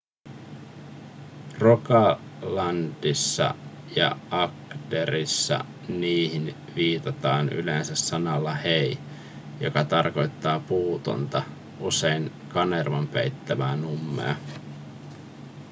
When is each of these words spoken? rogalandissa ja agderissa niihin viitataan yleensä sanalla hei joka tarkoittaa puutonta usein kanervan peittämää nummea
rogalandissa 1.59 3.55
ja 3.95 4.17
agderissa 4.31 5.65
niihin 5.89 6.55
viitataan 6.75 7.49
yleensä 7.49 7.95
sanalla 7.95 8.53
hei 8.53 8.97
joka 9.59 9.83
tarkoittaa 9.85 10.59
puutonta 10.59 11.43
usein 11.79 12.31
kanervan 12.49 13.07
peittämää 13.07 13.75
nummea 13.75 14.35